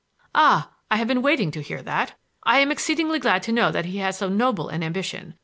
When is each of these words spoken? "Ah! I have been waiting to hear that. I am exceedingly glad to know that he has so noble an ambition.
"Ah! 0.33 0.71
I 0.89 0.95
have 0.97 1.07
been 1.07 1.21
waiting 1.21 1.51
to 1.51 1.61
hear 1.61 1.83
that. 1.83 2.15
I 2.43 2.57
am 2.57 2.71
exceedingly 2.71 3.19
glad 3.19 3.43
to 3.43 3.51
know 3.51 3.69
that 3.71 3.85
he 3.85 3.99
has 3.99 4.17
so 4.17 4.29
noble 4.29 4.67
an 4.67 4.81
ambition. 4.81 5.35